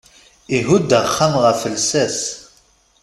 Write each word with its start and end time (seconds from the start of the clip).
Ihudd 0.57 0.89
axxam 1.01 1.33
ɣef 1.43 1.61
llsas. 1.73 2.19